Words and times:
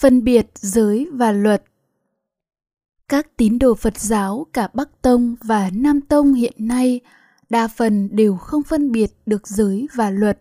phân 0.00 0.24
biệt 0.24 0.46
giới 0.54 1.08
và 1.12 1.32
luật. 1.32 1.62
Các 3.08 3.36
tín 3.36 3.58
đồ 3.58 3.74
phật 3.74 3.98
giáo 3.98 4.46
cả 4.52 4.68
bắc 4.74 5.02
tông 5.02 5.36
và 5.44 5.70
nam 5.74 6.00
tông 6.00 6.34
hiện 6.34 6.54
nay 6.58 7.00
đa 7.50 7.68
phần 7.68 8.08
đều 8.12 8.36
không 8.36 8.62
phân 8.62 8.92
biệt 8.92 9.12
được 9.26 9.48
giới 9.48 9.88
và 9.94 10.10
luật, 10.10 10.40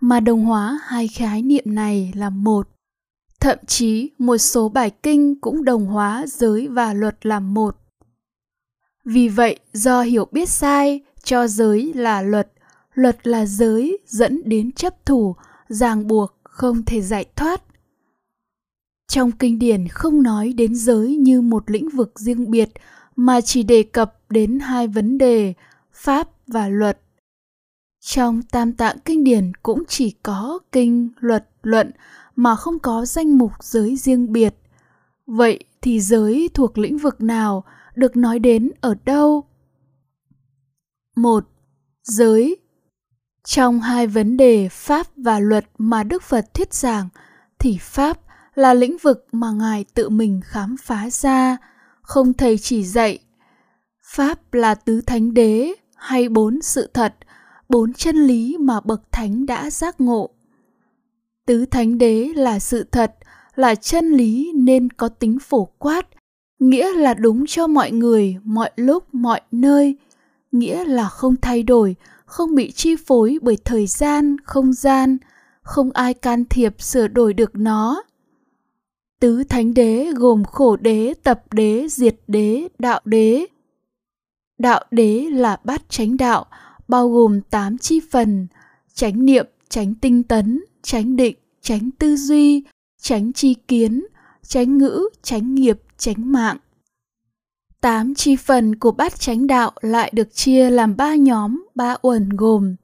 mà 0.00 0.20
đồng 0.20 0.44
hóa 0.44 0.80
hai 0.84 1.08
khái 1.08 1.42
niệm 1.42 1.64
này 1.66 2.12
là 2.14 2.30
một. 2.30 2.68
Thậm 3.40 3.58
chí 3.66 4.10
một 4.18 4.38
số 4.38 4.68
bài 4.68 4.90
kinh 5.02 5.40
cũng 5.40 5.64
đồng 5.64 5.86
hóa 5.86 6.24
giới 6.26 6.68
và 6.68 6.92
luật 6.92 7.26
làm 7.26 7.54
một. 7.54 7.76
Vì 9.04 9.28
vậy, 9.28 9.58
do 9.72 10.02
hiểu 10.02 10.28
biết 10.32 10.48
sai, 10.48 11.00
cho 11.22 11.48
giới 11.48 11.92
là 11.94 12.22
luật 12.22 12.52
luật 12.94 13.26
là 13.26 13.46
giới 13.46 13.98
dẫn 14.06 14.42
đến 14.44 14.72
chấp 14.72 15.06
thủ, 15.06 15.36
ràng 15.68 16.06
buộc, 16.06 16.34
không 16.42 16.84
thể 16.84 17.02
giải 17.02 17.24
thoát 17.36 17.62
trong 19.08 19.32
kinh 19.32 19.58
điển 19.58 19.88
không 19.88 20.22
nói 20.22 20.52
đến 20.52 20.74
giới 20.74 21.16
như 21.16 21.40
một 21.40 21.70
lĩnh 21.70 21.88
vực 21.88 22.18
riêng 22.18 22.50
biệt, 22.50 22.70
mà 23.16 23.40
chỉ 23.40 23.62
đề 23.62 23.82
cập 23.82 24.14
đến 24.30 24.58
hai 24.58 24.88
vấn 24.88 25.18
đề, 25.18 25.54
pháp 25.92 26.28
và 26.46 26.68
luật. 26.68 27.00
Trong 28.00 28.42
tam 28.42 28.72
tạng 28.72 28.98
kinh 29.04 29.24
điển 29.24 29.52
cũng 29.62 29.82
chỉ 29.88 30.10
có 30.22 30.58
kinh, 30.72 31.08
luật, 31.20 31.48
luận, 31.62 31.90
mà 32.36 32.56
không 32.56 32.78
có 32.78 33.04
danh 33.04 33.38
mục 33.38 33.52
giới 33.60 33.96
riêng 33.96 34.32
biệt. 34.32 34.54
Vậy 35.26 35.64
thì 35.82 36.00
giới 36.00 36.50
thuộc 36.54 36.78
lĩnh 36.78 36.98
vực 36.98 37.20
nào 37.20 37.64
được 37.94 38.16
nói 38.16 38.38
đến 38.38 38.70
ở 38.80 38.94
đâu? 39.04 39.44
Một, 41.16 41.48
giới. 42.02 42.56
Trong 43.44 43.80
hai 43.80 44.06
vấn 44.06 44.36
đề 44.36 44.68
pháp 44.68 45.06
và 45.16 45.40
luật 45.40 45.66
mà 45.78 46.02
đức 46.02 46.22
phật 46.22 46.54
thuyết 46.54 46.74
giảng 46.74 47.08
thì 47.58 47.78
pháp 47.80 48.27
là 48.58 48.74
lĩnh 48.74 48.96
vực 49.02 49.26
mà 49.32 49.52
ngài 49.52 49.84
tự 49.94 50.08
mình 50.08 50.40
khám 50.44 50.76
phá 50.82 51.10
ra. 51.10 51.56
Không 52.02 52.32
thầy 52.32 52.58
chỉ 52.58 52.84
dạy, 52.84 53.18
pháp 54.02 54.54
là 54.54 54.74
tứ 54.74 55.00
thánh 55.00 55.34
đế 55.34 55.72
hay 55.96 56.28
bốn 56.28 56.62
sự 56.62 56.90
thật, 56.94 57.14
bốn 57.68 57.92
chân 57.92 58.16
lý 58.16 58.56
mà 58.60 58.80
bậc 58.80 59.02
thánh 59.12 59.46
đã 59.46 59.70
giác 59.70 60.00
ngộ. 60.00 60.30
Tứ 61.46 61.66
thánh 61.66 61.98
đế 61.98 62.30
là 62.34 62.58
sự 62.58 62.84
thật, 62.92 63.14
là 63.54 63.74
chân 63.74 64.12
lý 64.12 64.52
nên 64.54 64.90
có 64.90 65.08
tính 65.08 65.38
phổ 65.38 65.64
quát, 65.64 66.06
nghĩa 66.58 66.92
là 66.92 67.14
đúng 67.14 67.46
cho 67.46 67.66
mọi 67.66 67.90
người, 67.90 68.36
mọi 68.44 68.70
lúc, 68.76 69.14
mọi 69.14 69.40
nơi. 69.52 69.96
Nghĩa 70.52 70.84
là 70.84 71.08
không 71.08 71.36
thay 71.36 71.62
đổi, 71.62 71.96
không 72.24 72.54
bị 72.54 72.72
chi 72.72 72.96
phối 73.06 73.38
bởi 73.42 73.56
thời 73.64 73.86
gian, 73.86 74.36
không 74.44 74.72
gian, 74.72 75.18
không 75.62 75.90
ai 75.90 76.14
can 76.14 76.44
thiệp 76.44 76.82
sửa 76.82 77.08
đổi 77.08 77.32
được 77.32 77.50
nó 77.54 78.02
tứ 79.20 79.44
thánh 79.44 79.74
đế 79.74 80.10
gồm 80.16 80.44
khổ 80.44 80.76
đế, 80.76 81.14
tập 81.22 81.42
đế, 81.52 81.86
diệt 81.90 82.16
đế, 82.26 82.68
đạo 82.78 83.00
đế. 83.04 83.46
Đạo 84.58 84.84
đế 84.90 85.28
là 85.30 85.60
bát 85.64 85.82
chánh 85.88 86.16
đạo, 86.16 86.46
bao 86.88 87.08
gồm 87.08 87.40
tám 87.40 87.78
chi 87.78 88.00
phần, 88.10 88.46
chánh 88.94 89.24
niệm, 89.24 89.46
chánh 89.68 89.94
tinh 89.94 90.22
tấn, 90.22 90.64
chánh 90.82 91.16
định, 91.16 91.36
chánh 91.62 91.90
tư 91.90 92.16
duy, 92.16 92.62
chánh 93.00 93.32
chi 93.32 93.54
kiến, 93.54 94.06
chánh 94.46 94.78
ngữ, 94.78 95.08
chánh 95.22 95.54
nghiệp, 95.54 95.80
chánh 95.98 96.32
mạng. 96.32 96.58
Tám 97.80 98.14
chi 98.14 98.36
phần 98.36 98.76
của 98.76 98.90
bát 98.90 99.20
chánh 99.20 99.46
đạo 99.46 99.72
lại 99.80 100.10
được 100.14 100.34
chia 100.34 100.70
làm 100.70 100.96
ba 100.96 101.14
nhóm, 101.14 101.64
ba 101.74 101.96
uẩn 102.02 102.28
gồm 102.28 102.76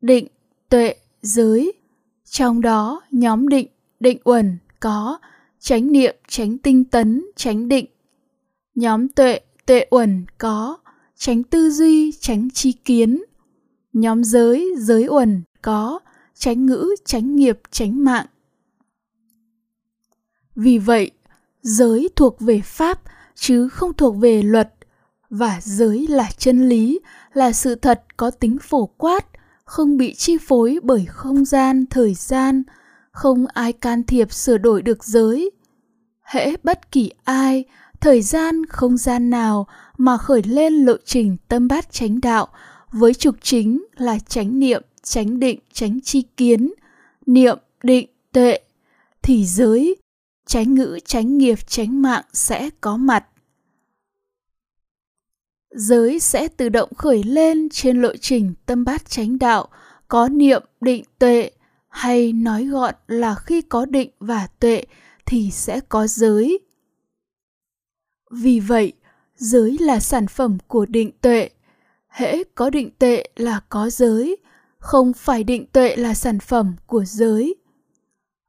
định, 0.00 0.26
tuệ, 0.68 0.94
giới. 1.22 1.72
Trong 2.24 2.60
đó, 2.60 3.02
nhóm 3.10 3.48
định 3.48 3.68
định 4.00 4.18
uẩn 4.24 4.58
có 4.80 5.18
chánh 5.64 5.92
niệm, 5.92 6.16
chánh 6.28 6.58
tinh 6.58 6.84
tấn, 6.84 7.26
chánh 7.36 7.68
định. 7.68 7.86
Nhóm 8.74 9.08
tuệ 9.08 9.40
tuệ 9.66 9.86
uẩn 9.90 10.24
có 10.38 10.76
tránh 11.16 11.42
tư 11.42 11.70
duy 11.70 12.12
tránh 12.12 12.50
chi 12.50 12.72
kiến. 12.72 13.22
Nhóm 13.92 14.24
giới 14.24 14.74
giới 14.78 15.06
uẩn 15.08 15.42
có 15.62 15.98
tránh 16.34 16.66
ngữ 16.66 16.94
tránh 17.04 17.36
nghiệp 17.36 17.60
tránh 17.70 18.04
mạng. 18.04 18.26
Vì 20.54 20.78
vậy, 20.78 21.10
giới 21.62 22.08
thuộc 22.16 22.40
về 22.40 22.60
pháp, 22.64 23.02
chứ 23.34 23.68
không 23.68 23.92
thuộc 23.92 24.16
về 24.16 24.42
luật, 24.42 24.74
và 25.30 25.60
giới 25.62 26.06
là 26.06 26.30
chân 26.38 26.68
lý, 26.68 27.00
là 27.32 27.52
sự 27.52 27.74
thật 27.74 28.04
có 28.16 28.30
tính 28.30 28.58
phổ 28.62 28.86
quát, 28.86 29.26
không 29.64 29.96
bị 29.96 30.14
chi 30.14 30.38
phối 30.38 30.78
bởi 30.82 31.04
không 31.08 31.44
gian, 31.44 31.84
thời 31.90 32.14
gian 32.14 32.62
không 33.14 33.46
ai 33.46 33.72
can 33.72 34.02
thiệp 34.02 34.32
sửa 34.32 34.58
đổi 34.58 34.82
được 34.82 35.04
giới. 35.04 35.50
Hễ 36.22 36.56
bất 36.62 36.92
kỳ 36.92 37.10
ai, 37.24 37.64
thời 38.00 38.22
gian 38.22 38.66
không 38.66 38.96
gian 38.96 39.30
nào 39.30 39.66
mà 39.98 40.16
khởi 40.16 40.42
lên 40.42 40.72
lộ 40.72 40.96
trình 41.04 41.36
tâm 41.48 41.68
bát 41.68 41.92
chánh 41.92 42.20
đạo 42.20 42.48
với 42.92 43.14
trục 43.14 43.34
chính 43.42 43.84
là 43.96 44.18
chánh 44.18 44.58
niệm, 44.58 44.82
chánh 45.02 45.40
định, 45.40 45.58
chánh 45.72 46.00
chi 46.00 46.22
kiến, 46.36 46.72
niệm, 47.26 47.58
định, 47.82 48.08
tuệ, 48.32 48.58
thì 49.22 49.46
giới, 49.46 49.96
chánh 50.46 50.74
ngữ, 50.74 50.98
chánh 51.04 51.38
nghiệp, 51.38 51.58
chánh 51.66 52.02
mạng 52.02 52.24
sẽ 52.32 52.70
có 52.80 52.96
mặt. 52.96 53.26
Giới 55.70 56.18
sẽ 56.20 56.48
tự 56.48 56.68
động 56.68 56.94
khởi 56.94 57.22
lên 57.22 57.68
trên 57.68 58.02
lộ 58.02 58.16
trình 58.20 58.54
tâm 58.66 58.84
bát 58.84 59.10
chánh 59.10 59.38
đạo 59.38 59.68
có 60.08 60.28
niệm, 60.28 60.62
định, 60.80 61.04
tuệ 61.18 61.50
hay 61.94 62.32
nói 62.32 62.64
gọn 62.64 62.94
là 63.06 63.34
khi 63.34 63.62
có 63.62 63.86
định 63.86 64.10
và 64.18 64.46
tuệ 64.60 64.84
thì 65.26 65.50
sẽ 65.50 65.80
có 65.80 66.06
giới. 66.06 66.58
Vì 68.30 68.60
vậy, 68.60 68.92
giới 69.36 69.76
là 69.80 70.00
sản 70.00 70.26
phẩm 70.26 70.58
của 70.66 70.86
định 70.86 71.10
tuệ. 71.20 71.48
Hễ 72.08 72.44
có 72.44 72.70
định 72.70 72.90
tuệ 72.98 73.24
là 73.36 73.60
có 73.68 73.90
giới, 73.90 74.36
không 74.78 75.12
phải 75.12 75.44
định 75.44 75.66
tuệ 75.66 75.96
là 75.96 76.14
sản 76.14 76.40
phẩm 76.40 76.74
của 76.86 77.04
giới. 77.04 77.54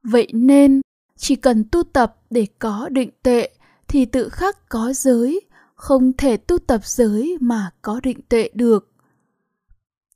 Vậy 0.03 0.27
nên, 0.33 0.81
chỉ 1.17 1.35
cần 1.35 1.63
tu 1.71 1.83
tập 1.83 2.17
để 2.29 2.47
có 2.59 2.89
định 2.89 3.09
tuệ 3.23 3.49
thì 3.87 4.05
tự 4.05 4.29
khắc 4.29 4.69
có 4.69 4.93
giới, 4.93 5.41
không 5.75 6.13
thể 6.13 6.37
tu 6.37 6.57
tập 6.57 6.81
giới 6.85 7.37
mà 7.41 7.71
có 7.81 7.99
định 8.03 8.19
tuệ 8.29 8.49
được. 8.53 8.91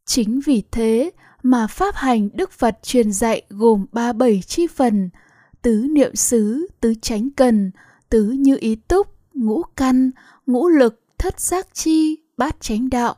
Chính 0.06 0.40
vì 0.46 0.64
thế 0.72 1.12
mà 1.44 1.68
pháp 1.68 1.96
hành 1.96 2.30
đức 2.34 2.52
phật 2.52 2.80
truyền 2.84 3.12
dạy 3.12 3.42
gồm 3.50 3.86
ba 3.92 4.14
bảy 4.14 4.42
chi 4.48 4.68
phần, 4.68 5.10
tứ 5.62 5.88
niệm 5.92 6.16
xứ, 6.16 6.68
tứ 6.80 6.94
chánh 7.02 7.30
cần, 7.30 7.72
tứ 8.10 8.24
như 8.24 8.58
ý 8.60 8.76
túc, 8.76 9.08
ngũ 9.34 9.64
căn, 9.76 10.12
ngũ 10.46 10.70
lực, 10.70 11.02
thất 11.18 11.40
giác 11.40 11.68
chi, 11.74 12.18
bát 12.38 12.56
chánh 12.60 12.90
đạo. 12.90 13.16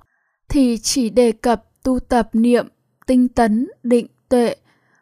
Thì 0.50 0.78
chỉ 0.78 1.09
đề 1.09 1.32
cập 1.32 1.84
tu 1.84 2.00
tập 2.00 2.30
niệm, 2.34 2.68
tinh 3.08 3.28
tấn, 3.28 3.68
định 3.84 4.08
tuệ, 4.30 4.56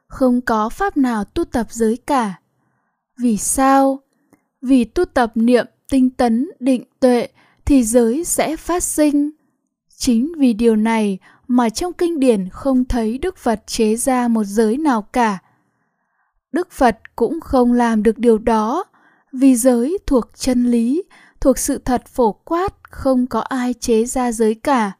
không 0.07 0.41
có 0.41 0.69
pháp 0.69 0.97
nào 0.97 1.24
tu 1.24 1.46
tập 1.46 1.68
giới 1.69 1.97
cả. 1.97 2.40
Vì 3.19 3.38
sao? 3.38 4.00
Vì 4.62 4.86
tu 4.86 5.06
tập 5.06 5.31
niệm, 5.36 5.66
tinh 5.90 6.09
tấn, 6.09 6.50
định 6.59 6.84
tuệ 7.00 7.28
thì 7.66 7.84
giới 7.84 8.24
sẽ 8.24 8.56
phát 8.56 8.84
sinh. 8.84 9.30
Chính 9.97 10.31
vì 10.38 10.53
điều 10.53 10.75
này 10.75 11.18
mà 11.50 11.70
trong 11.70 11.94
kinh 11.94 12.20
điển 12.20 12.50
không 12.50 12.86
thấy 12.86 13.18
đức 13.18 13.38
phật 13.38 13.68
chế 13.68 13.96
ra 13.96 14.28
một 14.28 14.44
giới 14.44 14.78
nào 14.78 15.02
cả 15.02 15.40
đức 16.52 16.72
phật 16.72 16.98
cũng 17.16 17.40
không 17.40 17.74
làm 17.74 18.04
được 18.04 18.18
điều 18.18 18.38
đó 18.38 18.84
vì 19.32 19.56
giới 19.56 19.98
thuộc 20.08 20.30
chân 20.36 20.66
lý 20.66 21.04
thuộc 21.42 21.58
sự 21.58 21.78
thật 21.78 22.08
phổ 22.08 22.32
quát 22.32 22.74
không 22.84 23.28
có 23.28 23.40
ai 23.40 23.74
chế 23.74 24.06
ra 24.06 24.32
giới 24.32 24.56
cả 24.56 24.92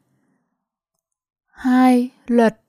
2. 1.60 2.10
Luật 2.28 2.62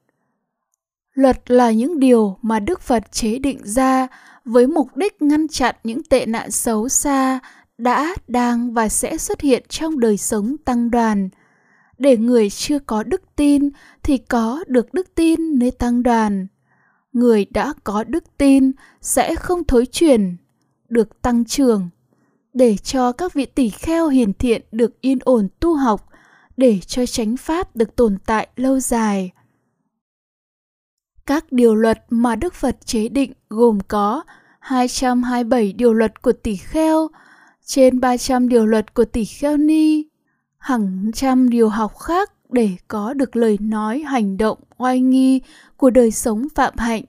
Luật 1.14 1.50
là 1.50 1.70
những 1.70 2.00
điều 2.00 2.36
mà 2.42 2.60
Đức 2.60 2.80
Phật 2.80 3.12
chế 3.12 3.38
định 3.38 3.60
ra 3.64 4.08
với 4.44 4.66
mục 4.66 4.96
đích 4.96 5.22
ngăn 5.22 5.48
chặn 5.48 5.74
những 5.84 6.02
tệ 6.02 6.26
nạn 6.26 6.50
xấu 6.50 6.88
xa 6.88 7.40
đã, 7.78 8.14
đang 8.28 8.72
và 8.72 8.88
sẽ 8.88 9.18
xuất 9.18 9.40
hiện 9.40 9.64
trong 9.68 10.00
đời 10.00 10.16
sống 10.16 10.56
tăng 10.64 10.90
đoàn. 10.90 11.28
Để 12.00 12.16
người 12.16 12.50
chưa 12.50 12.78
có 12.78 13.02
đức 13.02 13.22
tin 13.36 13.68
thì 14.02 14.18
có 14.18 14.64
được 14.66 14.94
đức 14.94 15.14
tin 15.14 15.58
nơi 15.58 15.70
tăng 15.70 16.02
đoàn. 16.02 16.46
Người 17.12 17.44
đã 17.44 17.74
có 17.84 18.04
đức 18.04 18.24
tin 18.38 18.72
sẽ 19.00 19.34
không 19.34 19.64
thối 19.64 19.86
chuyển, 19.86 20.36
được 20.88 21.22
tăng 21.22 21.44
trưởng. 21.44 21.88
Để 22.54 22.76
cho 22.76 23.12
các 23.12 23.34
vị 23.34 23.46
tỷ 23.46 23.70
kheo 23.70 24.08
hiền 24.08 24.32
thiện 24.32 24.62
được 24.72 25.00
yên 25.00 25.18
ổn 25.24 25.48
tu 25.60 25.74
học, 25.74 26.08
để 26.56 26.78
cho 26.86 27.06
chánh 27.06 27.36
pháp 27.36 27.76
được 27.76 27.96
tồn 27.96 28.18
tại 28.26 28.48
lâu 28.56 28.80
dài. 28.80 29.30
Các 31.26 31.52
điều 31.52 31.74
luật 31.74 32.04
mà 32.10 32.36
Đức 32.36 32.54
Phật 32.54 32.86
chế 32.86 33.08
định 33.08 33.32
gồm 33.48 33.78
có 33.88 34.22
227 34.60 35.72
điều 35.72 35.92
luật 35.92 36.22
của 36.22 36.32
tỷ 36.32 36.56
kheo, 36.56 37.08
trên 37.64 38.00
300 38.00 38.48
điều 38.48 38.66
luật 38.66 38.94
của 38.94 39.04
tỷ 39.04 39.24
kheo 39.24 39.56
ni, 39.56 40.09
hàng 40.60 41.10
trăm 41.14 41.50
điều 41.50 41.68
học 41.68 41.98
khác 41.98 42.32
để 42.50 42.70
có 42.88 43.14
được 43.14 43.36
lời 43.36 43.58
nói 43.60 44.00
hành 44.00 44.36
động 44.36 44.58
oai 44.78 45.00
nghi 45.00 45.40
của 45.76 45.90
đời 45.90 46.10
sống 46.10 46.46
phạm 46.54 46.74
hạnh. 46.78 47.04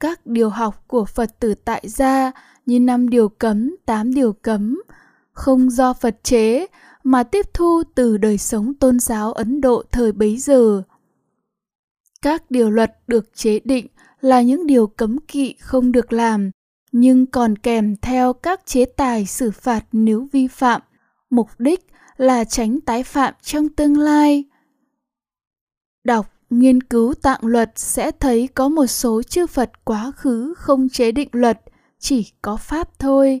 các 0.00 0.26
điều 0.26 0.50
học 0.50 0.84
của 0.86 1.04
Phật 1.04 1.40
tử 1.40 1.54
tại 1.54 1.82
gia 1.88 2.32
như 2.66 2.80
năm 2.80 3.08
điều 3.08 3.28
cấm, 3.28 3.76
tám 3.86 4.14
điều 4.14 4.32
cấm, 4.32 4.82
không 5.32 5.70
do 5.70 5.92
Phật 5.92 6.16
chế 6.24 6.66
mà 7.04 7.22
tiếp 7.22 7.46
thu 7.54 7.82
từ 7.94 8.16
đời 8.16 8.38
sống 8.38 8.74
tôn 8.74 9.00
giáo 9.00 9.32
Ấn 9.32 9.60
Độ 9.60 9.82
thời 9.92 10.12
bấy 10.12 10.36
giờ. 10.36 10.82
Các 12.22 12.50
điều 12.50 12.70
luật 12.70 12.98
được 13.06 13.30
chế 13.34 13.58
định 13.64 13.86
là 14.20 14.42
những 14.42 14.66
điều 14.66 14.86
cấm 14.86 15.18
kỵ 15.18 15.54
không 15.60 15.92
được 15.92 16.12
làm, 16.12 16.50
nhưng 16.92 17.26
còn 17.26 17.58
kèm 17.58 17.96
theo 17.96 18.32
các 18.32 18.66
chế 18.66 18.84
tài 18.84 19.26
xử 19.26 19.50
phạt 19.50 19.84
nếu 19.92 20.28
vi 20.32 20.48
phạm, 20.48 20.82
mục 21.32 21.48
đích 21.58 21.86
là 22.16 22.44
tránh 22.44 22.80
tái 22.80 23.02
phạm 23.02 23.34
trong 23.42 23.68
tương 23.68 23.98
lai. 23.98 24.44
Đọc 26.04 26.32
nghiên 26.50 26.82
cứu 26.82 27.14
tạng 27.14 27.40
luật 27.42 27.72
sẽ 27.76 28.10
thấy 28.10 28.48
có 28.54 28.68
một 28.68 28.86
số 28.86 29.22
chư 29.22 29.46
Phật 29.46 29.84
quá 29.84 30.12
khứ 30.16 30.54
không 30.56 30.88
chế 30.88 31.12
định 31.12 31.28
luật, 31.32 31.60
chỉ 31.98 32.32
có 32.42 32.56
Pháp 32.56 32.98
thôi. 32.98 33.40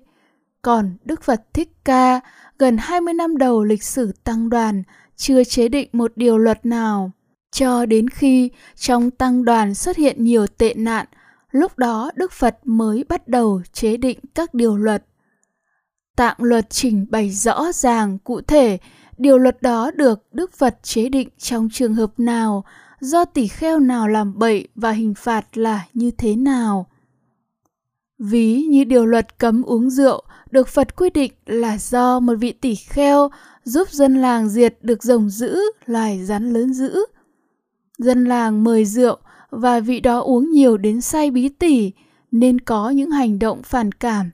Còn 0.62 0.96
Đức 1.04 1.22
Phật 1.22 1.42
Thích 1.52 1.84
Ca 1.84 2.20
gần 2.58 2.76
20 2.80 3.14
năm 3.14 3.36
đầu 3.36 3.64
lịch 3.64 3.82
sử 3.82 4.12
tăng 4.24 4.48
đoàn 4.48 4.82
chưa 5.16 5.44
chế 5.44 5.68
định 5.68 5.88
một 5.92 6.12
điều 6.16 6.38
luật 6.38 6.66
nào. 6.66 7.10
Cho 7.50 7.86
đến 7.86 8.08
khi 8.08 8.50
trong 8.76 9.10
tăng 9.10 9.44
đoàn 9.44 9.74
xuất 9.74 9.96
hiện 9.96 10.24
nhiều 10.24 10.46
tệ 10.46 10.74
nạn, 10.74 11.06
lúc 11.50 11.78
đó 11.78 12.10
Đức 12.14 12.32
Phật 12.32 12.58
mới 12.64 13.04
bắt 13.08 13.28
đầu 13.28 13.62
chế 13.72 13.96
định 13.96 14.18
các 14.34 14.54
điều 14.54 14.76
luật. 14.76 15.04
Tạng 16.16 16.36
luật 16.38 16.70
trình 16.70 17.06
bày 17.10 17.30
rõ 17.30 17.72
ràng 17.72 18.18
cụ 18.18 18.40
thể 18.40 18.78
điều 19.18 19.38
luật 19.38 19.62
đó 19.62 19.90
được 19.90 20.26
Đức 20.32 20.52
Phật 20.52 20.82
chế 20.82 21.08
định 21.08 21.28
trong 21.38 21.68
trường 21.72 21.94
hợp 21.94 22.12
nào, 22.18 22.64
do 23.00 23.24
tỷ 23.24 23.48
kheo 23.48 23.78
nào 23.78 24.08
làm 24.08 24.38
bậy 24.38 24.68
và 24.74 24.90
hình 24.90 25.14
phạt 25.14 25.58
là 25.58 25.86
như 25.94 26.10
thế 26.10 26.36
nào. 26.36 26.86
Ví 28.18 28.62
như 28.62 28.84
điều 28.84 29.06
luật 29.06 29.38
cấm 29.38 29.62
uống 29.62 29.90
rượu 29.90 30.22
được 30.50 30.68
Phật 30.68 30.96
quy 30.96 31.10
định 31.10 31.32
là 31.46 31.78
do 31.78 32.20
một 32.20 32.34
vị 32.34 32.52
tỷ 32.52 32.74
kheo 32.74 33.30
giúp 33.64 33.90
dân 33.90 34.14
làng 34.14 34.48
diệt 34.48 34.78
được 34.82 35.02
rồng 35.02 35.30
dữ, 35.30 35.58
loài 35.86 36.24
rắn 36.24 36.52
lớn 36.52 36.74
dữ. 36.74 37.04
Dân 37.98 38.24
làng 38.24 38.64
mời 38.64 38.84
rượu 38.84 39.18
và 39.50 39.80
vị 39.80 40.00
đó 40.00 40.20
uống 40.20 40.50
nhiều 40.50 40.76
đến 40.76 41.00
say 41.00 41.30
bí 41.30 41.48
tỉ 41.48 41.92
nên 42.30 42.60
có 42.60 42.90
những 42.90 43.10
hành 43.10 43.38
động 43.38 43.62
phản 43.62 43.92
cảm. 43.92 44.30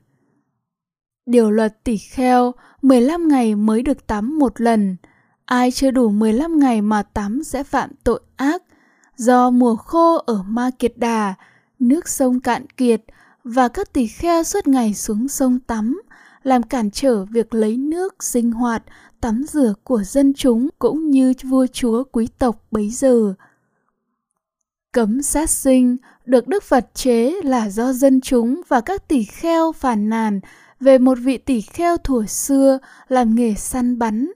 Điều 1.29 1.51
luật 1.51 1.83
tỷ 1.83 1.97
kheo 1.97 2.53
15 2.81 3.27
ngày 3.27 3.55
mới 3.55 3.81
được 3.81 4.07
tắm 4.07 4.39
một 4.39 4.61
lần. 4.61 4.95
Ai 5.45 5.71
chưa 5.71 5.91
đủ 5.91 6.09
15 6.09 6.59
ngày 6.59 6.81
mà 6.81 7.03
tắm 7.03 7.43
sẽ 7.43 7.63
phạm 7.63 7.89
tội 8.03 8.19
ác. 8.35 8.63
Do 9.15 9.49
mùa 9.49 9.75
khô 9.75 10.17
ở 10.17 10.43
Ma 10.47 10.69
Kiệt 10.79 10.97
Đà, 10.97 11.33
nước 11.79 12.07
sông 12.07 12.39
cạn 12.39 12.65
kiệt 12.77 13.01
và 13.43 13.67
các 13.67 13.93
tỷ 13.93 14.07
kheo 14.07 14.43
suốt 14.43 14.67
ngày 14.67 14.93
xuống 14.93 15.27
sông 15.27 15.59
tắm, 15.59 16.01
làm 16.43 16.63
cản 16.63 16.91
trở 16.91 17.25
việc 17.25 17.53
lấy 17.53 17.77
nước 17.77 18.23
sinh 18.23 18.51
hoạt, 18.51 18.83
tắm 19.21 19.43
rửa 19.43 19.73
của 19.83 20.03
dân 20.03 20.33
chúng 20.33 20.69
cũng 20.79 21.09
như 21.09 21.33
vua 21.43 21.67
chúa 21.67 22.03
quý 22.03 22.27
tộc 22.39 22.63
bấy 22.71 22.89
giờ. 22.89 23.33
Cấm 24.91 25.21
sát 25.21 25.49
sinh 25.49 25.97
được 26.25 26.47
Đức 26.47 26.63
Phật 26.63 26.89
chế 26.93 27.33
là 27.43 27.69
do 27.69 27.93
dân 27.93 28.21
chúng 28.21 28.61
và 28.67 28.81
các 28.81 29.07
tỷ 29.07 29.23
kheo 29.23 29.71
phản 29.71 30.09
nàn 30.09 30.39
về 30.79 30.97
một 30.97 31.17
vị 31.21 31.37
tỷ 31.37 31.61
kheo 31.61 31.97
thuở 31.97 32.25
xưa 32.25 32.79
làm 33.07 33.35
nghề 33.35 33.53
săn 33.53 33.99
bắn, 33.99 34.31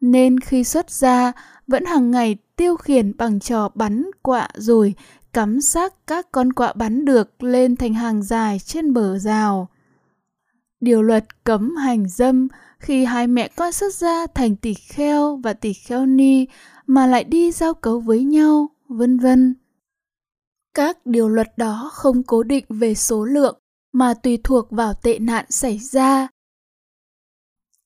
nên 0.00 0.40
khi 0.40 0.64
xuất 0.64 0.90
gia 0.90 1.32
vẫn 1.66 1.84
hàng 1.84 2.10
ngày 2.10 2.36
tiêu 2.56 2.76
khiển 2.76 3.16
bằng 3.16 3.40
trò 3.40 3.68
bắn 3.74 4.10
quạ 4.22 4.48
rồi 4.54 4.94
cắm 5.32 5.60
xác 5.60 6.06
các 6.06 6.32
con 6.32 6.52
quạ 6.52 6.72
bắn 6.72 7.04
được 7.04 7.42
lên 7.42 7.76
thành 7.76 7.94
hàng 7.94 8.22
dài 8.22 8.58
trên 8.58 8.92
bờ 8.92 9.18
rào. 9.18 9.68
Điều 10.80 11.02
luật 11.02 11.44
cấm 11.44 11.76
hành 11.76 12.08
dâm 12.08 12.48
khi 12.78 13.04
hai 13.04 13.26
mẹ 13.26 13.48
con 13.56 13.72
xuất 13.72 13.94
gia 13.94 14.26
thành 14.26 14.56
tỷ 14.56 14.74
kheo 14.74 15.36
và 15.36 15.52
tỷ 15.52 15.72
kheo 15.72 16.06
ni 16.06 16.46
mà 16.86 17.06
lại 17.06 17.24
đi 17.24 17.52
giao 17.52 17.74
cấu 17.74 18.00
với 18.00 18.24
nhau, 18.24 18.70
vân 18.88 19.18
vân. 19.18 19.54
Các 20.74 21.06
điều 21.06 21.28
luật 21.28 21.58
đó 21.58 21.90
không 21.92 22.22
cố 22.22 22.42
định 22.42 22.64
về 22.68 22.94
số 22.94 23.24
lượng 23.24 23.58
mà 23.92 24.14
tùy 24.14 24.38
thuộc 24.44 24.70
vào 24.70 24.94
tệ 24.94 25.18
nạn 25.18 25.44
xảy 25.48 25.78
ra. 25.78 26.28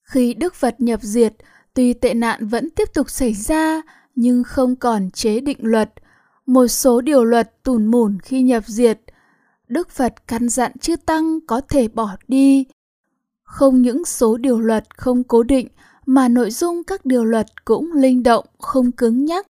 Khi 0.02 0.34
Đức 0.34 0.54
Phật 0.54 0.80
nhập 0.80 1.00
diệt, 1.02 1.34
tuy 1.74 1.92
tệ 1.92 2.14
nạn 2.14 2.48
vẫn 2.48 2.70
tiếp 2.70 2.88
tục 2.94 3.10
xảy 3.10 3.34
ra 3.34 3.82
nhưng 4.14 4.44
không 4.44 4.76
còn 4.76 5.10
chế 5.10 5.40
định 5.40 5.58
luật. 5.60 5.92
Một 6.46 6.66
số 6.66 7.00
điều 7.00 7.24
luật 7.24 7.62
tùn 7.62 7.86
mùn 7.86 8.18
khi 8.20 8.42
nhập 8.42 8.64
diệt, 8.66 9.00
Đức 9.68 9.90
Phật 9.90 10.14
căn 10.26 10.48
dặn 10.48 10.72
chư 10.78 10.96
tăng 10.96 11.38
có 11.46 11.60
thể 11.60 11.88
bỏ 11.88 12.16
đi. 12.28 12.64
Không 13.42 13.82
những 13.82 14.04
số 14.04 14.36
điều 14.36 14.60
luật 14.60 14.98
không 14.98 15.24
cố 15.24 15.42
định 15.42 15.68
mà 16.06 16.28
nội 16.28 16.50
dung 16.50 16.84
các 16.84 17.04
điều 17.04 17.24
luật 17.24 17.64
cũng 17.64 17.92
linh 17.92 18.22
động, 18.22 18.44
không 18.58 18.92
cứng 18.92 19.24
nhắc. 19.24 19.46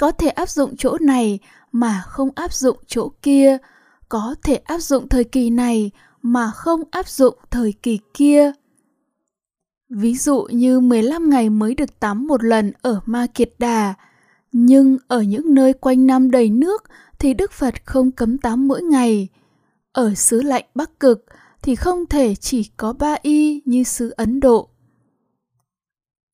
Có 0.00 0.10
thể 0.10 0.28
áp 0.28 0.50
dụng 0.50 0.76
chỗ 0.76 0.98
này 1.00 1.38
mà 1.72 2.02
không 2.06 2.28
áp 2.34 2.52
dụng 2.52 2.76
chỗ 2.86 3.08
kia, 3.22 3.58
có 4.12 4.34
thể 4.42 4.56
áp 4.56 4.78
dụng 4.78 5.08
thời 5.08 5.24
kỳ 5.24 5.50
này 5.50 5.90
mà 6.22 6.50
không 6.50 6.82
áp 6.90 7.08
dụng 7.08 7.38
thời 7.50 7.74
kỳ 7.82 7.98
kia. 8.14 8.52
Ví 9.88 10.14
dụ 10.14 10.42
như 10.50 10.80
15 10.80 11.30
ngày 11.30 11.50
mới 11.50 11.74
được 11.74 12.00
tắm 12.00 12.26
một 12.26 12.44
lần 12.44 12.72
ở 12.82 13.00
Ma 13.06 13.26
Kiệt 13.34 13.54
Đà, 13.58 13.94
nhưng 14.52 14.98
ở 15.08 15.22
những 15.22 15.54
nơi 15.54 15.72
quanh 15.72 16.06
năm 16.06 16.30
đầy 16.30 16.50
nước 16.50 16.84
thì 17.18 17.34
Đức 17.34 17.52
Phật 17.52 17.74
không 17.84 18.10
cấm 18.10 18.38
tắm 18.38 18.68
mỗi 18.68 18.82
ngày. 18.82 19.28
Ở 19.92 20.14
xứ 20.14 20.42
lạnh 20.42 20.64
Bắc 20.74 21.00
Cực 21.00 21.24
thì 21.62 21.74
không 21.74 22.06
thể 22.06 22.34
chỉ 22.34 22.70
có 22.76 22.92
ba 22.92 23.16
y 23.22 23.62
như 23.64 23.84
xứ 23.84 24.10
Ấn 24.16 24.40
Độ. 24.40 24.68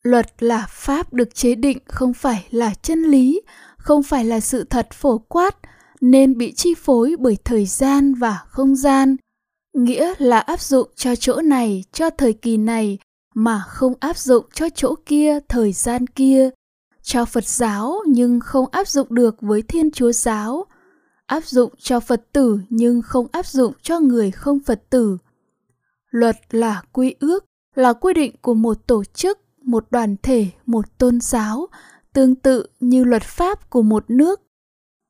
Luật 0.02 0.42
là 0.42 0.66
pháp 0.70 1.12
được 1.12 1.34
chế 1.34 1.54
định 1.54 1.78
không 1.86 2.14
phải 2.14 2.46
là 2.50 2.74
chân 2.82 3.02
lý, 3.02 3.40
không 3.76 4.02
phải 4.02 4.24
là 4.24 4.40
sự 4.40 4.64
thật 4.64 4.88
phổ 4.92 5.18
quát, 5.18 5.56
nên 6.00 6.38
bị 6.38 6.52
chi 6.52 6.74
phối 6.74 7.16
bởi 7.18 7.36
thời 7.44 7.66
gian 7.66 8.14
và 8.14 8.38
không 8.48 8.76
gian. 8.76 9.16
Nghĩa 9.74 10.14
là 10.18 10.38
áp 10.38 10.60
dụng 10.60 10.88
cho 10.96 11.16
chỗ 11.16 11.40
này, 11.40 11.84
cho 11.92 12.10
thời 12.10 12.32
kỳ 12.32 12.56
này, 12.56 12.98
mà 13.34 13.62
không 13.68 13.94
áp 14.00 14.18
dụng 14.18 14.46
cho 14.52 14.68
chỗ 14.74 14.94
kia, 15.06 15.38
thời 15.48 15.72
gian 15.72 16.06
kia. 16.06 16.50
Cho 17.02 17.24
phật 17.24 17.44
giáo 17.44 18.00
nhưng 18.06 18.40
không 18.40 18.66
áp 18.70 18.88
dụng 18.88 19.06
được 19.10 19.36
với 19.40 19.62
thiên 19.62 19.90
chúa 19.90 20.12
giáo. 20.12 20.64
Áp 21.26 21.44
dụng 21.44 21.72
cho 21.78 22.00
phật 22.00 22.22
tử 22.32 22.58
nhưng 22.70 23.02
không 23.02 23.26
áp 23.32 23.46
dụng 23.46 23.72
cho 23.82 24.00
người 24.00 24.30
không 24.30 24.60
phật 24.60 24.82
tử. 24.90 25.18
Luật 26.10 26.36
là 26.50 26.82
quy 26.92 27.14
ước, 27.20 27.44
là 27.74 27.92
quy 27.92 28.12
định 28.14 28.34
của 28.42 28.54
một 28.54 28.86
tổ 28.86 29.04
chức, 29.04 29.38
một 29.62 29.86
đoàn 29.90 30.16
thể, 30.22 30.46
một 30.66 30.98
tôn 30.98 31.20
giáo, 31.20 31.66
tương 32.12 32.34
tự 32.34 32.66
như 32.80 33.04
luật 33.04 33.22
pháp 33.22 33.70
của 33.70 33.82
một 33.82 34.04
nước 34.08 34.40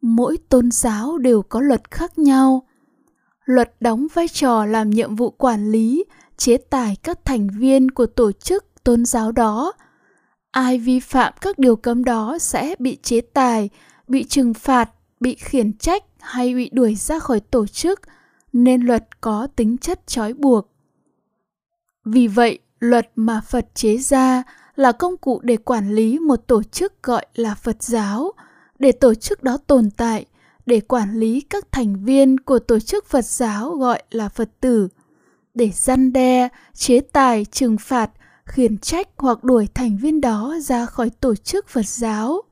mỗi 0.01 0.37
tôn 0.49 0.71
giáo 0.71 1.19
đều 1.19 1.43
có 1.43 1.61
luật 1.61 1.91
khác 1.91 2.19
nhau. 2.19 2.67
Luật 3.45 3.77
đóng 3.81 4.07
vai 4.15 4.29
trò 4.29 4.65
làm 4.65 4.91
nhiệm 4.91 5.17
vụ 5.17 5.31
quản 5.31 5.73
lý, 5.73 6.05
chế 6.37 6.57
tài 6.57 6.97
các 7.03 7.25
thành 7.25 7.49
viên 7.59 7.91
của 7.91 8.07
tổ 8.07 8.33
chức, 8.33 8.65
tôn 8.85 9.05
giáo 9.05 9.33
đó. 9.33 9.73
Ai 10.51 10.79
vi 10.79 11.01
phạm 11.01 11.33
các 11.41 11.59
điều 11.59 11.77
cấm 11.77 12.05
đó 12.05 12.39
sẽ 12.41 12.75
bị 12.79 12.97
chế 13.03 13.21
tài, 13.21 13.71
bị 14.09 14.25
trừng 14.25 14.55
phạt, 14.55 14.91
bị 15.21 15.35
khiển 15.35 15.73
trách 15.73 16.05
hay 16.21 16.55
bị 16.55 16.71
đuổi 16.73 16.95
ra 16.95 17.19
khỏi 17.19 17.41
tổ 17.41 17.67
chức, 17.67 18.01
nên 18.53 18.83
luật 18.83 19.21
có 19.21 19.47
tính 19.57 19.79
chất 19.79 20.07
trói 20.07 20.33
buộc. 20.33 20.73
Vì 22.05 22.29
vậy, 22.29 22.59
luật 22.79 23.11
mà 23.17 23.41
phật 23.41 23.67
chế 23.75 23.97
ra 23.97 24.43
là 24.75 24.93
công 24.93 25.17
cụ 25.17 25.41
để 25.43 25.57
quản 25.57 25.91
lý 25.91 26.19
một 26.19 26.37
tổ 26.37 26.63
chức 26.63 27.03
gọi 27.03 27.27
là 27.35 27.55
phật 27.55 27.83
giáo 27.83 28.33
để 28.79 28.93
tổ 28.93 29.15
chức 29.15 29.43
đó 29.43 29.59
tồn 29.67 29.91
tại 29.91 30.27
để 30.67 30.81
quản 30.81 31.15
lý 31.15 31.41
các 31.41 31.73
thành 31.73 32.05
viên 32.05 32.41
của 32.41 32.59
tổ 32.59 32.79
chức 32.79 33.07
Phật 33.07 33.25
giáo 33.25 33.71
gọi 33.71 34.03
là 34.11 34.29
Phật 34.29 34.51
tử, 34.61 34.89
để 35.55 35.71
răn 35.75 36.13
đe, 36.13 36.49
chế 36.75 37.01
tài, 37.01 37.45
trừng 37.45 37.77
phạt, 37.81 38.11
khiển 38.45 38.79
trách 38.79 39.09
hoặc 39.17 39.45
đuổi 39.45 39.69
thành 39.75 39.99
viên 39.99 40.21
đó 40.21 40.57
ra 40.63 40.87
khỏi 40.87 41.11
tổ 41.11 41.35
chức 41.35 41.69
Phật 41.69 41.87
giáo. 41.87 42.43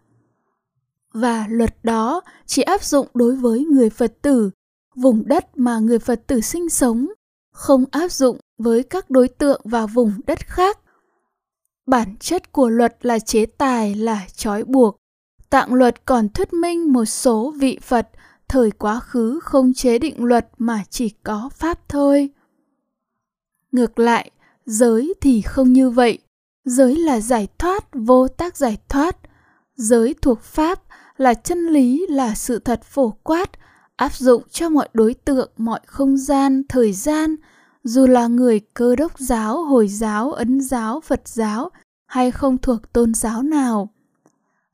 Và 1.13 1.47
luật 1.49 1.85
đó 1.85 2.21
chỉ 2.47 2.63
áp 2.63 2.85
dụng 2.85 3.07
đối 3.15 3.37
với 3.37 3.65
người 3.65 3.91
Phật 3.91 4.13
tử, 4.23 4.51
vùng 4.97 5.29
đất 5.29 5.59
mà 5.59 5.79
người 5.79 5.99
Phật 5.99 6.27
tử 6.27 6.41
sinh 6.41 6.69
sống, 6.69 7.07
không 7.53 7.85
áp 7.91 8.13
dụng 8.13 8.39
với 8.59 8.83
các 8.83 9.11
đối 9.11 9.29
tượng 9.29 9.61
và 9.65 9.87
vùng 9.87 10.13
đất 10.27 10.39
khác. 10.47 10.79
Bản 11.87 12.17
chất 12.21 12.53
của 12.53 12.69
luật 12.69 13.07
là 13.07 13.19
chế 13.19 13.47
tài 13.47 13.95
là 13.95 14.27
trói 14.37 14.65
buộc, 14.65 14.97
Tạng 15.51 15.75
luật 15.75 16.05
còn 16.05 16.29
thuyết 16.29 16.53
minh 16.53 16.93
một 16.93 17.05
số 17.05 17.55
vị 17.59 17.79
Phật 17.83 18.09
thời 18.49 18.71
quá 18.71 19.01
khứ 19.01 19.41
không 19.43 19.75
chế 19.75 19.99
định 19.99 20.25
luật 20.25 20.49
mà 20.59 20.83
chỉ 20.91 21.09
có 21.23 21.49
Pháp 21.53 21.89
thôi. 21.89 22.31
Ngược 23.73 23.99
lại, 23.99 24.31
giới 24.67 25.15
thì 25.21 25.43
không 25.43 25.73
như 25.73 25.91
vậy. 25.91 26.19
Giới 26.65 26.97
là 26.97 27.21
giải 27.21 27.49
thoát, 27.59 27.85
vô 27.93 28.29
tác 28.29 28.57
giải 28.57 28.79
thoát. 28.89 29.17
Giới 29.77 30.15
thuộc 30.23 30.41
Pháp 30.41 30.83
là 31.17 31.35
chân 31.35 31.67
lý, 31.67 32.07
là 32.09 32.35
sự 32.35 32.59
thật 32.59 32.83
phổ 32.85 33.11
quát. 33.23 33.51
áp 33.97 34.15
dụng 34.15 34.43
cho 34.51 34.69
mọi 34.69 34.89
đối 34.93 35.15
tượng, 35.15 35.51
mọi 35.57 35.81
không 35.87 36.17
gian, 36.17 36.63
thời 36.69 36.93
gian, 36.93 37.37
dù 37.85 38.07
là 38.07 38.27
người 38.27 38.61
cơ 38.75 38.97
đốc 38.97 39.19
giáo, 39.19 39.63
hồi 39.63 39.89
giáo, 39.89 40.33
ấn 40.33 40.61
giáo, 40.61 41.01
Phật 41.01 41.29
giáo 41.29 41.71
hay 42.07 42.31
không 42.31 42.59
thuộc 42.59 42.93
tôn 42.93 43.15
giáo 43.15 43.43
nào. 43.43 43.89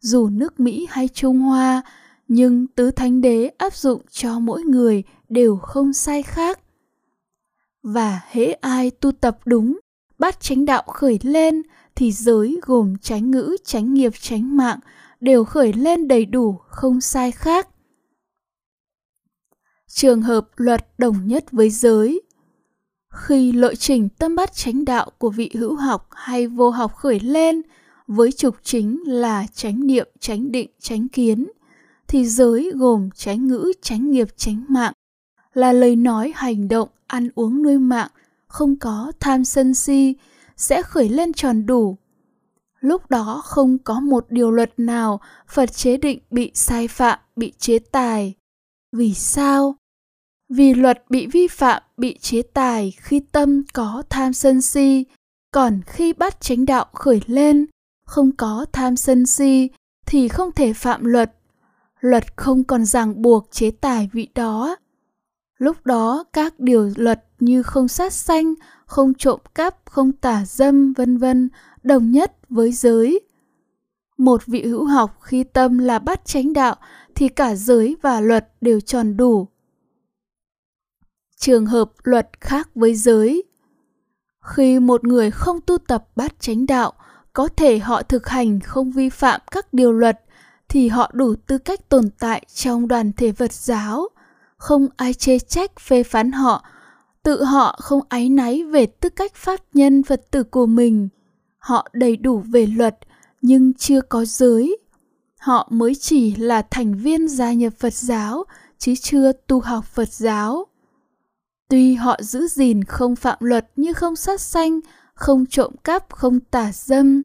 Dù 0.03 0.29
nước 0.29 0.61
Mỹ 0.61 0.87
hay 0.91 1.09
Trung 1.09 1.39
Hoa, 1.39 1.83
nhưng 2.29 2.67
tứ 2.67 2.91
thánh 2.91 3.21
đế 3.21 3.49
áp 3.59 3.75
dụng 3.75 4.03
cho 4.11 4.39
mỗi 4.39 4.63
người 4.63 5.03
đều 5.29 5.57
không 5.57 5.93
sai 5.93 6.23
khác. 6.23 6.61
Và 7.83 8.21
hễ 8.31 8.53
ai 8.53 8.91
tu 8.91 9.13
tập 9.13 9.39
đúng, 9.45 9.79
bắt 10.19 10.41
chánh 10.41 10.65
đạo 10.65 10.83
khởi 10.83 11.19
lên 11.23 11.63
thì 11.95 12.13
giới 12.13 12.61
gồm 12.63 12.99
chánh 12.99 13.31
ngữ, 13.31 13.57
chánh 13.65 13.95
nghiệp, 13.95 14.13
chánh 14.21 14.57
mạng 14.57 14.79
đều 15.21 15.45
khởi 15.45 15.73
lên 15.73 16.09
đầy 16.09 16.25
đủ, 16.25 16.61
không 16.69 17.01
sai 17.01 17.33
khác. 17.33 17.69
Trường 19.89 20.23
hợp 20.23 20.49
luật 20.57 20.99
đồng 20.99 21.27
nhất 21.27 21.45
với 21.53 21.71
giới 21.71 22.23
khi 23.13 23.53
lộ 23.53 23.75
trình 23.75 24.09
tâm 24.09 24.37
bắt 24.37 24.53
chánh 24.53 24.85
đạo 24.85 25.11
của 25.19 25.31
vị 25.31 25.51
hữu 25.55 25.77
học 25.77 26.09
hay 26.11 26.47
vô 26.47 26.71
học 26.71 26.95
khởi 26.95 27.21
lên 27.21 27.63
với 28.07 28.33
trục 28.33 28.57
chính 28.63 29.01
là 29.07 29.47
chánh 29.55 29.87
niệm, 29.87 30.09
chánh 30.21 30.53
định, 30.53 30.71
chánh 30.81 31.09
kiến, 31.09 31.49
thì 32.09 32.27
giới 32.27 32.73
gồm 32.75 33.11
chánh 33.15 33.49
ngữ, 33.49 33.73
chánh 33.83 34.11
nghiệp, 34.11 34.29
chánh 34.37 34.65
mạng, 34.69 34.93
là 35.55 35.73
lời 35.73 35.97
nói, 35.97 36.33
hành 36.37 36.69
động, 36.69 36.89
ăn 37.07 37.29
uống 37.35 37.63
nuôi 37.63 37.79
mạng, 37.79 38.11
không 38.47 38.77
có 38.77 39.13
tham 39.21 39.45
sân 39.45 39.75
si, 39.75 40.15
sẽ 40.57 40.83
khởi 40.83 41.09
lên 41.09 41.33
tròn 41.33 41.67
đủ. 41.67 41.97
Lúc 42.81 43.11
đó 43.11 43.43
không 43.45 43.79
có 43.79 44.01
một 44.01 44.27
điều 44.29 44.51
luật 44.51 44.73
nào 44.77 45.21
Phật 45.49 45.73
chế 45.73 45.97
định 45.97 46.19
bị 46.31 46.51
sai 46.55 46.89
phạm, 46.89 47.19
bị 47.37 47.53
chế 47.59 47.79
tài. 47.79 48.35
Vì 48.93 49.15
sao? 49.15 49.77
Vì 50.49 50.75
luật 50.75 51.05
bị 51.09 51.27
vi 51.27 51.49
phạm, 51.49 51.83
bị 51.97 52.19
chế 52.19 52.43
tài 52.43 52.93
khi 52.97 53.21
tâm 53.33 53.63
có 53.73 54.03
tham 54.11 54.33
sân 54.33 54.63
si, 54.63 55.05
còn 55.53 55.81
khi 55.87 56.13
bắt 56.13 56.41
chánh 56.41 56.67
đạo 56.67 56.87
khởi 56.93 57.21
lên, 57.27 57.67
không 58.13 58.33
có 58.33 58.67
tham 58.73 58.97
sân 58.97 59.27
si 59.27 59.71
thì 60.07 60.29
không 60.29 60.53
thể 60.53 60.73
phạm 60.73 61.05
luật. 61.05 61.33
Luật 62.01 62.37
không 62.37 62.65
còn 62.65 62.85
ràng 62.85 63.23
buộc 63.23 63.49
chế 63.51 63.71
tài 63.71 64.11
vị 64.13 64.29
đó. 64.35 64.77
Lúc 65.59 65.87
đó 65.87 66.25
các 66.33 66.61
điều 66.61 66.91
luật 66.97 67.25
như 67.41 67.63
không 67.63 67.89
sát 67.89 68.13
sanh, 68.13 68.55
không 68.87 69.15
trộm 69.15 69.41
cắp, 69.55 69.77
không 69.85 70.13
tả 70.13 70.45
dâm, 70.47 70.93
vân 70.93 71.19
vân 71.19 71.49
đồng 71.83 72.11
nhất 72.11 72.37
với 72.49 72.73
giới. 72.73 73.21
Một 74.19 74.47
vị 74.47 74.63
hữu 74.63 74.85
học 74.85 75.19
khi 75.21 75.45
tâm 75.45 75.79
là 75.79 75.99
bắt 75.99 76.25
chánh 76.25 76.53
đạo 76.53 76.77
thì 77.15 77.29
cả 77.29 77.55
giới 77.55 77.97
và 78.03 78.21
luật 78.21 78.49
đều 78.61 78.81
tròn 78.81 79.17
đủ. 79.17 79.49
Trường 81.37 81.67
hợp 81.67 81.93
luật 82.03 82.31
khác 82.41 82.69
với 82.75 82.95
giới. 82.95 83.43
Khi 84.41 84.79
một 84.79 85.05
người 85.05 85.31
không 85.31 85.61
tu 85.61 85.79
tập 85.79 86.09
bát 86.17 86.41
chánh 86.41 86.67
đạo, 86.67 86.93
có 87.33 87.49
thể 87.57 87.79
họ 87.79 88.03
thực 88.03 88.29
hành 88.29 88.61
không 88.61 88.91
vi 88.91 89.09
phạm 89.09 89.41
các 89.51 89.75
điều 89.75 89.93
luật 89.93 90.21
thì 90.69 90.89
họ 90.89 91.11
đủ 91.15 91.35
tư 91.47 91.59
cách 91.59 91.89
tồn 91.89 92.11
tại 92.19 92.47
trong 92.55 92.89
đoàn 92.89 93.13
thể 93.13 93.33
Phật 93.33 93.53
giáo. 93.53 94.09
Không 94.57 94.89
ai 94.97 95.15
chê 95.15 95.39
trách 95.39 95.81
phê 95.81 96.03
phán 96.03 96.33
họ, 96.33 96.65
tự 97.23 97.45
họ 97.45 97.79
không 97.81 98.01
áy 98.09 98.29
náy 98.29 98.65
về 98.65 98.87
tư 98.87 99.09
cách 99.09 99.35
pháp 99.35 99.61
nhân 99.75 100.03
Phật 100.03 100.31
tử 100.31 100.43
của 100.43 100.67
mình. 100.67 101.09
Họ 101.59 101.89
đầy 101.93 102.17
đủ 102.17 102.39
về 102.39 102.67
luật 102.67 102.99
nhưng 103.43 103.75
chưa 103.75 104.01
có 104.01 104.25
giới. 104.25 104.79
Họ 105.39 105.69
mới 105.71 105.95
chỉ 105.95 106.37
là 106.37 106.63
thành 106.63 106.95
viên 106.95 107.29
gia 107.29 107.53
nhập 107.53 107.73
Phật 107.79 107.95
giáo 107.95 108.45
chứ 108.79 108.95
chưa 109.01 109.33
tu 109.33 109.61
học 109.61 109.85
Phật 109.85 110.13
giáo. 110.13 110.67
Tuy 111.69 111.95
họ 111.95 112.17
giữ 112.21 112.47
gìn 112.47 112.85
không 112.85 113.17
phạm 113.17 113.39
luật 113.41 113.71
như 113.77 113.93
không 113.93 114.17
sát 114.17 114.41
sanh, 114.41 114.81
không 115.15 115.47
trộm 115.47 115.73
cắp, 115.85 116.13
không 116.13 116.41
tà 116.41 116.71
dâm, 116.75 117.23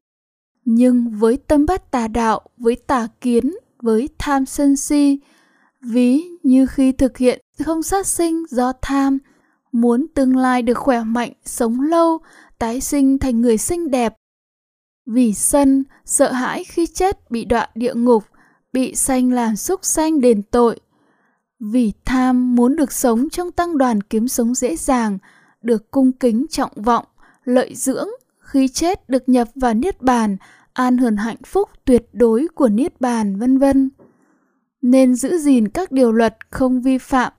nhưng 0.64 1.10
với 1.10 1.36
tâm 1.36 1.66
bắt 1.66 1.90
tà 1.90 2.08
đạo, 2.08 2.40
với 2.56 2.76
tà 2.76 3.08
kiến, 3.20 3.54
với 3.82 4.08
tham 4.18 4.46
sân 4.46 4.76
si, 4.76 5.18
ví 5.80 6.22
như 6.42 6.66
khi 6.66 6.92
thực 6.92 7.16
hiện 7.16 7.40
không 7.64 7.82
sát 7.82 8.06
sinh 8.06 8.44
do 8.48 8.72
tham, 8.82 9.18
muốn 9.72 10.06
tương 10.14 10.36
lai 10.36 10.62
được 10.62 10.78
khỏe 10.78 11.02
mạnh, 11.02 11.32
sống 11.44 11.80
lâu, 11.80 12.18
tái 12.58 12.80
sinh 12.80 13.18
thành 13.18 13.40
người 13.40 13.58
xinh 13.58 13.90
đẹp. 13.90 14.14
Vì 15.06 15.34
sân, 15.34 15.84
sợ 16.04 16.32
hãi 16.32 16.64
khi 16.64 16.86
chết 16.86 17.30
bị 17.30 17.44
đọa 17.44 17.68
địa 17.74 17.94
ngục, 17.94 18.24
bị 18.72 18.94
sanh 18.94 19.32
làm 19.32 19.56
xúc 19.56 19.80
sanh 19.82 20.20
đền 20.20 20.42
tội. 20.42 20.80
Vì 21.60 21.92
tham 22.04 22.54
muốn 22.54 22.76
được 22.76 22.92
sống 22.92 23.30
trong 23.30 23.52
tăng 23.52 23.78
đoàn 23.78 24.02
kiếm 24.02 24.28
sống 24.28 24.54
dễ 24.54 24.76
dàng, 24.76 25.18
được 25.62 25.90
cung 25.90 26.12
kính 26.12 26.46
trọng 26.50 26.72
vọng, 26.76 27.04
lợi 27.48 27.74
dưỡng, 27.74 28.08
khi 28.38 28.68
chết 28.68 29.08
được 29.08 29.28
nhập 29.28 29.48
vào 29.54 29.74
niết 29.74 30.02
bàn, 30.02 30.36
an 30.72 30.98
hưởng 30.98 31.16
hạnh 31.16 31.42
phúc 31.46 31.68
tuyệt 31.84 32.08
đối 32.12 32.48
của 32.54 32.68
niết 32.68 33.00
bàn 33.00 33.38
vân 33.38 33.58
vân. 33.58 33.90
Nên 34.82 35.14
giữ 35.14 35.38
gìn 35.38 35.68
các 35.68 35.92
điều 35.92 36.12
luật 36.12 36.36
không 36.50 36.82
vi 36.82 36.98
phạm. 36.98 37.32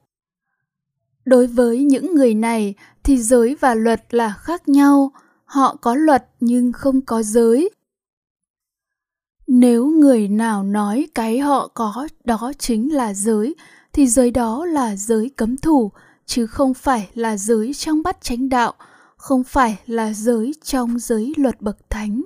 Đối 1.25 1.47
với 1.47 1.83
những 1.83 2.15
người 2.15 2.33
này 2.33 2.73
thì 3.03 3.17
giới 3.17 3.55
và 3.59 3.75
luật 3.75 4.13
là 4.13 4.33
khác 4.37 4.69
nhau, 4.69 5.11
họ 5.45 5.75
có 5.81 5.95
luật 5.95 6.29
nhưng 6.39 6.71
không 6.71 7.01
có 7.01 7.23
giới. 7.23 7.69
Nếu 9.47 9.85
người 9.85 10.27
nào 10.27 10.63
nói 10.63 11.07
cái 11.15 11.39
họ 11.39 11.67
có 11.73 12.07
đó 12.23 12.51
chính 12.59 12.93
là 12.93 13.13
giới 13.13 13.55
thì 13.93 14.07
giới 14.07 14.31
đó 14.31 14.65
là 14.65 14.95
giới 14.95 15.29
cấm 15.35 15.57
thủ 15.57 15.91
chứ 16.25 16.47
không 16.47 16.73
phải 16.73 17.09
là 17.13 17.37
giới 17.37 17.73
trong 17.73 18.03
bắt 18.03 18.21
chánh 18.21 18.49
đạo, 18.49 18.73
không 19.19 19.43
phải 19.43 19.77
là 19.85 20.13
giới 20.13 20.53
trong 20.63 20.99
giới 20.99 21.33
luật 21.37 21.61
bậc 21.61 21.89
thánh. 21.89 22.23